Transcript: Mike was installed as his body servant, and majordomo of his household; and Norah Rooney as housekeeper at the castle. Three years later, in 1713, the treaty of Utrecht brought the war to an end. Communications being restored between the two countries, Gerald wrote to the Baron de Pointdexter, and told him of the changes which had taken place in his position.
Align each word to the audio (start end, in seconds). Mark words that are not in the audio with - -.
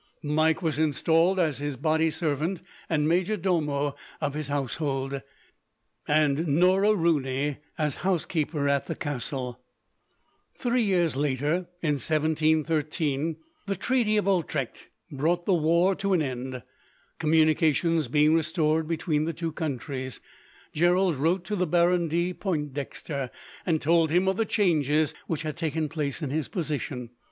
Mike 0.23 0.63
was 0.63 0.79
installed 0.79 1.37
as 1.39 1.59
his 1.59 1.77
body 1.77 2.09
servant, 2.09 2.59
and 2.89 3.07
majordomo 3.07 3.93
of 4.19 4.33
his 4.33 4.47
household; 4.47 5.21
and 6.07 6.47
Norah 6.47 6.95
Rooney 6.95 7.57
as 7.77 7.97
housekeeper 7.97 8.67
at 8.67 8.87
the 8.87 8.95
castle. 8.95 9.61
Three 10.57 10.81
years 10.81 11.15
later, 11.15 11.67
in 11.83 11.97
1713, 11.99 13.37
the 13.67 13.75
treaty 13.75 14.17
of 14.17 14.25
Utrecht 14.25 14.87
brought 15.11 15.45
the 15.45 15.53
war 15.53 15.93
to 15.97 16.13
an 16.13 16.21
end. 16.23 16.63
Communications 17.19 18.07
being 18.07 18.33
restored 18.33 18.87
between 18.87 19.25
the 19.25 19.33
two 19.33 19.51
countries, 19.51 20.19
Gerald 20.73 21.15
wrote 21.15 21.43
to 21.43 21.55
the 21.55 21.67
Baron 21.67 22.07
de 22.07 22.33
Pointdexter, 22.33 23.29
and 23.67 23.79
told 23.79 24.09
him 24.09 24.27
of 24.27 24.37
the 24.37 24.45
changes 24.45 25.13
which 25.27 25.43
had 25.43 25.55
taken 25.55 25.87
place 25.89 26.23
in 26.23 26.31
his 26.31 26.47
position. 26.47 27.11